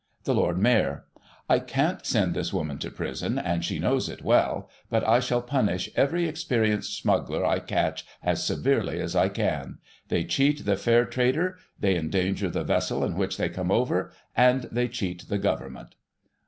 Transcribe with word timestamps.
The 0.23 0.33
Lord 0.33 0.57
Mayor: 0.57 1.05
I 1.47 1.59
can't 1.59 2.03
send 2.07 2.33
this 2.33 2.51
woman 2.51 2.79
to 2.79 2.89
prison, 2.89 3.37
and 3.37 3.63
she 3.63 3.77
knows 3.77 4.09
it 4.09 4.23
well, 4.23 4.67
but 4.89 5.07
I 5.07 5.19
shall 5.19 5.43
punish 5.43 5.91
every 5.95 6.27
experienced 6.27 6.97
smuggler 6.99 7.45
I 7.45 7.59
catch 7.59 8.03
as 8.23 8.43
severely 8.43 8.99
as 8.99 9.15
I 9.15 9.29
can. 9.29 9.77
They 10.07 10.23
cheat 10.23 10.65
the 10.65 10.75
fair 10.75 11.05
trader, 11.05 11.59
they 11.79 11.95
endanger 11.95 12.49
the 12.49 12.63
vessel 12.63 13.03
in 13.05 13.15
which 13.15 13.37
they 13.37 13.47
come 13.47 13.69
over, 13.69 14.11
and 14.35 14.63
they 14.71 14.87
cheat 14.87 15.29
the 15.29 15.37
Government. 15.37 15.93